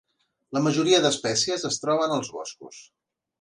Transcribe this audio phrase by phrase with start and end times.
[0.57, 2.81] La majoria d’espècies es troben als boscos.